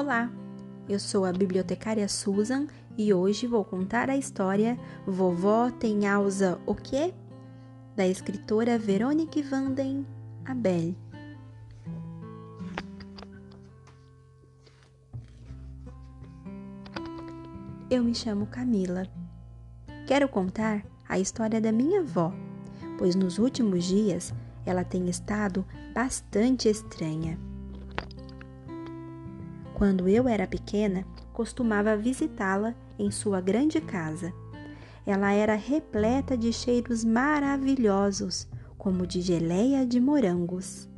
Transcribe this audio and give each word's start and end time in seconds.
Olá, 0.00 0.30
eu 0.88 0.96
sou 1.00 1.24
a 1.24 1.32
bibliotecária 1.32 2.06
Susan 2.06 2.68
e 2.96 3.12
hoje 3.12 3.48
vou 3.48 3.64
contar 3.64 4.08
a 4.08 4.16
história 4.16 4.78
Vovó 5.04 5.72
tem 5.72 6.06
Alza 6.06 6.60
o 6.64 6.72
quê? 6.72 7.12
Da 7.96 8.06
escritora 8.06 8.78
Veronique 8.78 9.42
Vanden 9.42 10.06
Abel. 10.44 10.94
Eu 17.90 18.04
me 18.04 18.14
chamo 18.14 18.46
Camila. 18.46 19.04
Quero 20.06 20.28
contar 20.28 20.86
a 21.08 21.18
história 21.18 21.60
da 21.60 21.72
minha 21.72 22.02
avó, 22.02 22.32
pois 22.98 23.16
nos 23.16 23.40
últimos 23.40 23.82
dias 23.82 24.32
ela 24.64 24.84
tem 24.84 25.08
estado 25.08 25.66
bastante 25.92 26.68
estranha. 26.68 27.47
Quando 29.78 30.08
eu 30.08 30.26
era 30.26 30.44
pequena, 30.44 31.06
costumava 31.32 31.96
visitá-la 31.96 32.74
em 32.98 33.12
sua 33.12 33.40
grande 33.40 33.80
casa. 33.80 34.32
Ela 35.06 35.32
era 35.32 35.54
repleta 35.54 36.36
de 36.36 36.52
cheiros 36.52 37.04
maravilhosos, 37.04 38.48
como 38.76 39.06
de 39.06 39.20
geleia 39.20 39.86
de 39.86 40.00
morangos. 40.00 40.88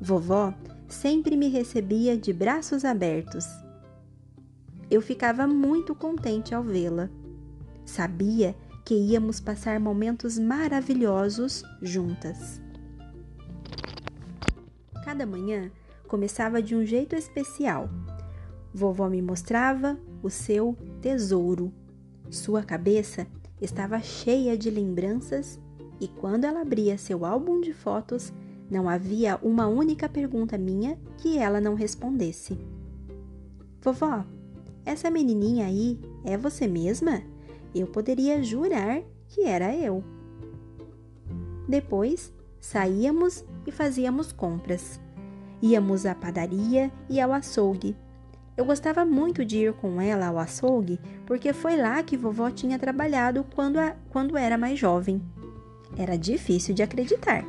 Vovó 0.00 0.54
sempre 0.88 1.36
me 1.36 1.48
recebia 1.48 2.16
de 2.16 2.32
braços 2.32 2.82
abertos. 2.82 3.44
Eu 4.90 5.02
ficava 5.02 5.46
muito 5.46 5.94
contente 5.94 6.54
ao 6.54 6.62
vê-la. 6.62 7.10
Sabia 7.84 8.56
que 8.86 8.94
íamos 8.94 9.38
passar 9.38 9.78
momentos 9.78 10.38
maravilhosos 10.38 11.62
juntas. 11.82 12.58
Cada 15.04 15.26
manhã 15.26 15.70
começava 16.08 16.62
de 16.62 16.74
um 16.74 16.84
jeito 16.84 17.14
especial. 17.14 17.90
Vovó 18.74 19.08
me 19.08 19.22
mostrava 19.22 19.96
o 20.20 20.28
seu 20.28 20.76
tesouro. 21.00 21.72
Sua 22.28 22.64
cabeça 22.64 23.24
estava 23.62 24.00
cheia 24.00 24.58
de 24.58 24.68
lembranças 24.68 25.60
e 26.00 26.08
quando 26.08 26.44
ela 26.44 26.62
abria 26.62 26.98
seu 26.98 27.24
álbum 27.24 27.60
de 27.60 27.72
fotos, 27.72 28.32
não 28.68 28.88
havia 28.88 29.38
uma 29.44 29.68
única 29.68 30.08
pergunta 30.08 30.58
minha 30.58 30.98
que 31.18 31.38
ela 31.38 31.60
não 31.60 31.76
respondesse. 31.76 32.58
Vovó, 33.80 34.24
essa 34.84 35.08
menininha 35.08 35.66
aí 35.66 36.00
é 36.24 36.36
você 36.36 36.66
mesma? 36.66 37.22
Eu 37.72 37.86
poderia 37.86 38.42
jurar 38.42 39.02
que 39.28 39.42
era 39.42 39.72
eu. 39.76 40.02
Depois 41.68 42.34
saíamos 42.58 43.44
e 43.64 43.70
fazíamos 43.70 44.32
compras. 44.32 45.00
Íamos 45.62 46.04
à 46.04 46.14
padaria 46.14 46.90
e 47.08 47.20
ao 47.20 47.32
açougue 47.32 47.96
eu 48.56 48.64
gostava 48.64 49.04
muito 49.04 49.44
de 49.44 49.58
ir 49.58 49.72
com 49.74 50.00
ela 50.00 50.26
ao 50.26 50.38
açougue 50.38 51.00
porque 51.26 51.52
foi 51.52 51.76
lá 51.76 52.02
que 52.02 52.16
vovó 52.16 52.50
tinha 52.50 52.78
trabalhado 52.78 53.44
quando, 53.54 53.78
a, 53.78 53.96
quando 54.10 54.36
era 54.36 54.56
mais 54.56 54.78
jovem. 54.78 55.20
Era 55.96 56.16
difícil 56.16 56.74
de 56.74 56.82
acreditar. 56.82 57.44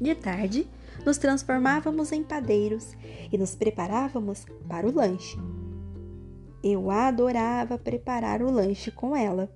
De 0.00 0.14
tarde, 0.14 0.66
nos 1.04 1.18
transformávamos 1.18 2.12
em 2.12 2.22
padeiros 2.22 2.94
e 3.30 3.36
nos 3.36 3.54
preparávamos 3.54 4.46
para 4.66 4.86
o 4.86 4.94
lanche. 4.94 5.38
Eu 6.62 6.90
adorava 6.90 7.78
preparar 7.78 8.42
o 8.42 8.50
lanche 8.50 8.90
com 8.90 9.14
ela. 9.14 9.50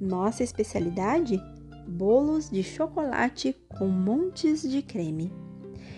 Nossa 0.00 0.44
especialidade? 0.44 1.40
Bolos 1.86 2.50
de 2.50 2.62
chocolate 2.62 3.56
com 3.76 3.88
montes 3.88 4.62
de 4.62 4.82
creme. 4.82 5.32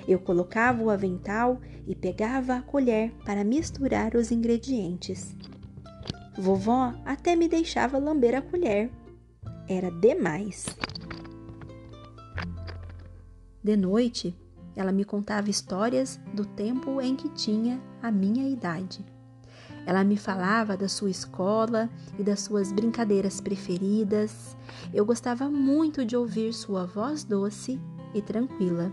Eu 0.07 0.19
colocava 0.19 0.83
o 0.83 0.91
avental 0.91 1.61
e 1.87 1.95
pegava 1.95 2.57
a 2.57 2.63
colher 2.63 3.13
para 3.25 3.45
misturar 3.45 4.15
os 4.15 4.31
ingredientes. 4.31 5.35
Vovó 6.37 6.95
até 7.05 7.37
me 7.37 7.49
deixava 7.49 7.99
lamber 7.99 8.35
a 8.35 8.43
colher. 8.43 8.91
Era 9.69 9.91
demais. 9.91 10.67
De 13.63 13.77
noite, 13.77 14.35
ela 14.75 14.93
me 14.93 15.05
contava 15.05 15.51
histórias 15.51 16.19
do 16.33 16.47
tempo 16.47 17.01
em 17.01 17.15
que 17.15 17.29
tinha 17.29 17.81
a 18.03 18.11
minha 18.11 18.49
idade. 18.49 19.05
Ela 19.87 20.05
me 20.05 20.17
falava 20.17 20.77
da 20.77 20.89
sua 20.89 21.11
escola 21.11 21.91
e 22.19 22.23
das 22.23 22.41
suas 22.41 22.73
brincadeiras 22.73 23.41
preferidas. 23.41 24.57
Eu 24.93 25.05
gostava 25.05 25.51
muito 25.51 26.05
de 26.05 26.17
ouvir 26.17 26.53
sua 26.53 26.87
voz 26.87 27.25
doce 27.25 27.81
e 28.15 28.23
tranquila. 28.23 28.93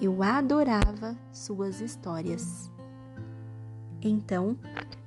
Eu 0.00 0.22
adorava 0.22 1.14
suas 1.30 1.82
histórias. 1.82 2.72
Então 4.00 4.56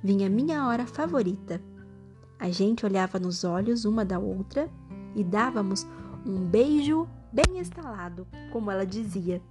vinha 0.00 0.30
minha 0.30 0.68
hora 0.68 0.86
favorita. 0.86 1.60
A 2.38 2.48
gente 2.48 2.86
olhava 2.86 3.18
nos 3.18 3.42
olhos 3.42 3.84
uma 3.84 4.04
da 4.04 4.20
outra 4.20 4.70
e 5.16 5.24
dávamos 5.24 5.84
um 6.24 6.46
beijo 6.46 7.08
bem 7.32 7.58
estalado, 7.58 8.24
como 8.52 8.70
ela 8.70 8.86
dizia. 8.86 9.42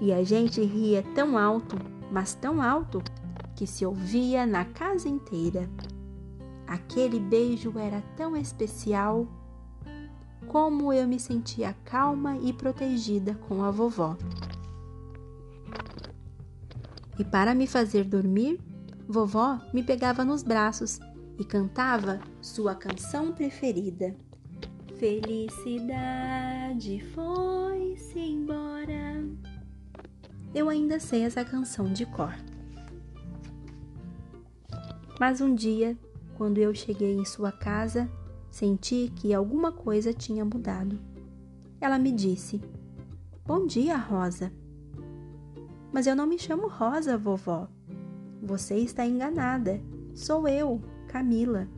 E 0.00 0.10
a 0.10 0.24
gente 0.24 0.62
ria 0.64 1.02
tão 1.14 1.36
alto, 1.36 1.76
mas 2.10 2.34
tão 2.34 2.62
alto, 2.62 3.02
que 3.54 3.66
se 3.66 3.84
ouvia 3.84 4.46
na 4.46 4.64
casa 4.64 5.06
inteira. 5.06 5.68
Aquele 6.66 7.20
beijo 7.20 7.78
era 7.78 8.02
tão 8.16 8.34
especial. 8.34 9.26
Como 10.48 10.94
eu 10.94 11.06
me 11.06 11.20
sentia 11.20 11.76
calma 11.84 12.38
e 12.38 12.54
protegida 12.54 13.34
com 13.34 13.62
a 13.62 13.70
vovó. 13.70 14.16
E 17.22 17.24
para 17.24 17.54
me 17.54 17.68
fazer 17.68 18.02
dormir, 18.02 18.60
vovó 19.06 19.60
me 19.72 19.80
pegava 19.80 20.24
nos 20.24 20.42
braços 20.42 20.98
e 21.38 21.44
cantava 21.44 22.20
sua 22.40 22.74
canção 22.74 23.30
preferida. 23.32 24.12
Felicidade 24.98 25.40
foi-se 27.14 28.18
embora. 28.18 29.24
Eu 30.52 30.68
ainda 30.68 30.98
sei 30.98 31.22
essa 31.22 31.44
canção 31.44 31.92
de 31.92 32.04
cor. 32.06 32.34
Mas 35.20 35.40
um 35.40 35.54
dia, 35.54 35.96
quando 36.34 36.58
eu 36.58 36.74
cheguei 36.74 37.14
em 37.14 37.24
sua 37.24 37.52
casa, 37.52 38.10
senti 38.50 39.12
que 39.14 39.32
alguma 39.32 39.70
coisa 39.70 40.12
tinha 40.12 40.44
mudado. 40.44 40.98
Ela 41.80 42.00
me 42.00 42.10
disse: 42.10 42.60
Bom 43.46 43.64
dia, 43.64 43.96
Rosa. 43.96 44.52
Mas 45.92 46.06
eu 46.06 46.16
não 46.16 46.26
me 46.26 46.38
chamo 46.38 46.68
Rosa, 46.68 47.18
vovó. 47.18 47.68
Você 48.42 48.76
está 48.76 49.04
enganada. 49.04 49.80
Sou 50.14 50.48
eu, 50.48 50.80
Camila. 51.06 51.68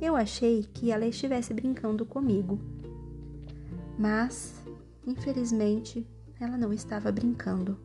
Eu 0.00 0.16
achei 0.16 0.64
que 0.74 0.90
ela 0.90 1.06
estivesse 1.06 1.52
brincando 1.54 2.04
comigo. 2.06 2.58
Mas, 3.98 4.54
infelizmente, 5.06 6.06
ela 6.40 6.56
não 6.56 6.72
estava 6.72 7.12
brincando. 7.12 7.78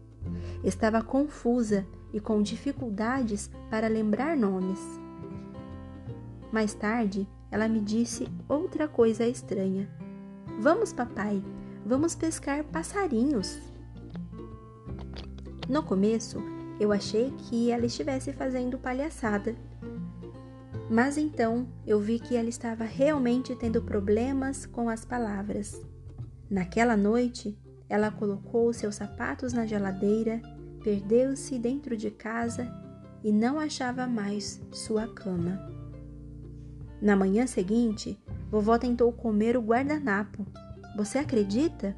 Estava 0.64 1.02
confusa 1.02 1.86
e 2.14 2.20
com 2.20 2.42
dificuldades 2.42 3.50
para 3.70 3.88
lembrar 3.88 4.36
nomes. 4.36 4.80
Mais 6.52 6.74
tarde, 6.74 7.28
ela 7.50 7.68
me 7.68 7.80
disse 7.80 8.28
outra 8.48 8.88
coisa 8.88 9.26
estranha. 9.26 9.90
Vamos, 10.60 10.92
papai, 10.92 11.44
vamos 11.86 12.16
pescar 12.16 12.64
passarinhos. 12.66 13.71
No 15.70 15.84
começo, 15.84 16.42
eu 16.80 16.92
achei 16.92 17.32
que 17.32 17.72
ela 17.72 17.86
estivesse 17.86 18.34
fazendo 18.34 18.78
palhaçada. 18.78 19.56
Mas 20.90 21.18
então 21.18 21.68
eu 21.86 22.00
vi 22.00 22.20
que 22.20 22.36
ela 22.36 22.50
estava 22.50 22.84
realmente 22.84 23.56
tendo 23.56 23.82
problemas 23.82 24.66
com 24.66 24.90
as 24.90 25.06
palavras. 25.06 25.82
Naquela 26.50 26.98
noite, 26.98 27.58
ela 27.88 28.12
colocou 28.12 28.74
seus 28.74 28.96
sapatos 28.96 29.54
na 29.54 29.66
geladeira, 29.66 30.42
perdeu-se 30.84 31.58
dentro 31.58 31.96
de 31.96 32.12
casa 32.12 32.68
e 33.24 33.32
não 33.32 33.60
achava 33.60 34.08
mais 34.08 34.62
sua 34.72 35.08
cama. 35.08 35.72
Na 37.02 37.16
manhã 37.16 37.48
seguinte, 37.48 38.22
vovó 38.50 38.78
tentou 38.78 39.12
comer 39.14 39.56
o 39.56 39.62
guardanapo. 39.62 40.46
Você 40.98 41.20
acredita? 41.20 41.96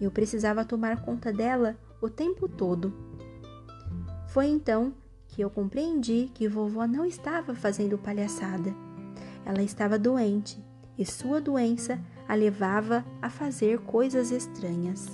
Eu 0.00 0.10
precisava 0.10 0.64
tomar 0.64 1.02
conta 1.02 1.32
dela 1.32 1.76
o 2.02 2.10
tempo 2.10 2.48
todo. 2.48 2.92
Foi 4.28 4.46
então 4.46 4.92
que 5.28 5.40
eu 5.40 5.48
compreendi 5.48 6.30
que 6.34 6.48
vovó 6.48 6.86
não 6.86 7.06
estava 7.06 7.54
fazendo 7.54 7.96
palhaçada. 7.96 8.74
Ela 9.46 9.62
estava 9.62 9.98
doente 9.98 10.62
e 10.98 11.06
sua 11.06 11.40
doença 11.40 11.98
a 12.28 12.34
levava 12.34 13.04
a 13.20 13.30
fazer 13.30 13.78
coisas 13.78 14.30
estranhas. 14.30 15.08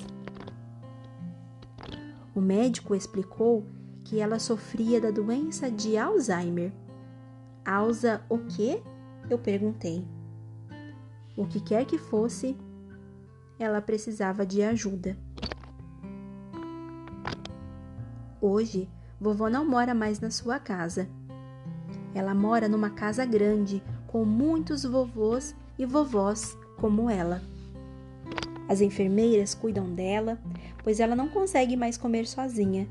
O 2.35 2.41
médico 2.41 2.95
explicou 2.95 3.67
que 4.05 4.19
ela 4.19 4.39
sofria 4.39 5.01
da 5.01 5.11
doença 5.11 5.71
de 5.71 5.97
Alzheimer. 5.99 6.73
Alza 7.65 8.23
o 8.29 8.39
quê? 8.39 8.83
Eu 9.29 9.39
perguntei. 9.39 10.07
O 11.37 11.47
que 11.47 11.61
quer 11.61 11.85
que 11.85 11.99
fosse, 11.99 12.57
ela 13.59 13.83
precisava 13.83 14.47
de 14.47 14.63
ajuda. 14.63 15.17
Hoje, 18.41 18.89
vovó 19.21 19.49
não 19.49 19.69
mora 19.69 19.95
mais 19.95 20.21
na 20.21 20.31
sua 20.31 20.59
casa. 20.59 21.09
Ela 22.15 22.35
mora 22.35 22.69
numa 22.69 22.91
casa 22.91 23.25
grande, 23.25 23.83
com 24.07 24.25
muitos 24.25 24.85
vovôs 24.85 25.55
e 25.79 25.85
vovós 25.85 26.57
como 26.77 27.11
ela. 27.11 27.43
As 28.69 28.81
enfermeiras 28.81 29.55
cuidam 29.55 29.93
dela, 29.93 30.39
pois 30.85 31.01
ela 31.01 31.17
não 31.17 31.29
consegue 31.29 31.77
mais 31.77 31.97
comer 31.97 32.27
sozinha, 32.27 32.89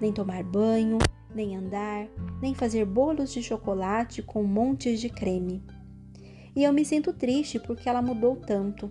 nem 0.00 0.12
tomar 0.12 0.42
banho, 0.42 0.98
nem 1.34 1.56
andar, 1.56 2.08
nem 2.42 2.54
fazer 2.54 2.84
bolos 2.84 3.32
de 3.32 3.42
chocolate 3.42 4.22
com 4.22 4.42
montes 4.42 5.00
de 5.00 5.08
creme. 5.08 5.62
E 6.54 6.64
eu 6.64 6.72
me 6.72 6.84
sinto 6.84 7.12
triste 7.12 7.58
porque 7.60 7.88
ela 7.88 8.02
mudou 8.02 8.36
tanto. 8.36 8.90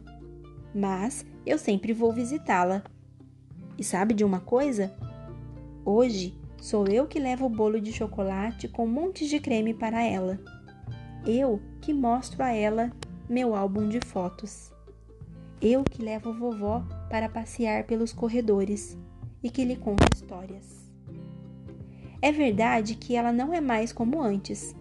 Mas 0.74 1.26
eu 1.46 1.58
sempre 1.58 1.94
vou 1.94 2.14
visitá-la. 2.14 2.84
E 3.78 3.84
sabe 3.84 4.14
de 4.14 4.24
uma 4.24 4.40
coisa? 4.40 4.94
Hoje 5.92 6.36
sou 6.62 6.88
eu 6.88 7.08
que 7.08 7.20
levo 7.20 7.48
o 7.48 7.50
bolo 7.50 7.82
de 7.82 7.92
chocolate 7.92 8.68
com 8.68 8.86
montes 8.86 9.28
de 9.28 9.40
creme 9.40 9.74
para 9.74 10.04
ela. 10.04 10.40
Eu 11.26 11.60
que 11.82 11.92
mostro 11.92 12.44
a 12.44 12.54
ela 12.54 12.92
meu 13.28 13.56
álbum 13.56 13.90
de 13.90 14.00
fotos. 14.00 14.72
Eu 15.60 15.84
que 15.84 16.04
levo 16.04 16.32
vovó 16.32 16.86
para 17.10 17.28
passear 17.28 17.86
pelos 17.86 18.14
corredores 18.14 18.96
e 19.42 19.50
que 19.50 19.66
lhe 19.66 19.76
conto 19.76 20.06
histórias. 20.14 20.88
É 22.22 22.32
verdade 22.32 22.94
que 22.94 23.16
ela 23.16 23.34
não 23.34 23.52
é 23.52 23.60
mais 23.60 23.92
como 23.92 24.22
antes, 24.22 24.76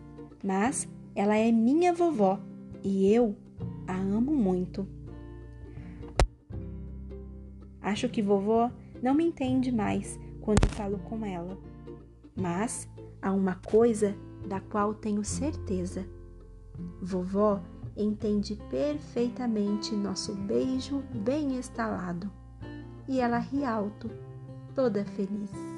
mas 0.44 0.86
ela 1.14 1.38
é 1.38 1.50
minha 1.50 1.94
vovó 1.94 2.38
e 2.84 3.10
eu 3.10 3.34
a 3.86 3.96
amo 3.96 4.36
muito. 4.36 4.86
Acho 7.80 8.10
que 8.10 8.20
vovó 8.20 8.70
não 9.02 9.14
me 9.14 9.24
entende 9.24 9.72
mais 9.72 10.20
quando 10.48 10.66
falo 10.68 10.96
com 11.00 11.26
ela, 11.26 11.58
mas 12.34 12.88
há 13.20 13.30
uma 13.32 13.56
coisa 13.56 14.16
da 14.46 14.58
qual 14.58 14.94
tenho 14.94 15.22
certeza. 15.22 16.08
Vovó 17.02 17.60
entende 17.94 18.58
perfeitamente 18.70 19.94
nosso 19.94 20.34
beijo 20.34 21.02
bem 21.22 21.58
estalado 21.58 22.32
e 23.06 23.20
ela 23.20 23.36
ri 23.36 23.62
alto, 23.62 24.10
toda 24.74 25.04
feliz. 25.04 25.77